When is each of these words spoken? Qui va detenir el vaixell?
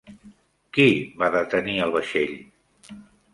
Qui 0.77 0.85
va 1.23 1.29
detenir 1.35 1.77
el 1.85 1.93
vaixell? 1.97 2.35